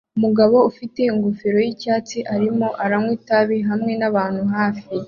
[0.17, 4.85] Umugabo ufite ingofero yicyatsi arimo aranywa itabi hamwe nabantu hafi